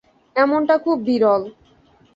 [0.35, 1.41] এমনটা খুব বিরল।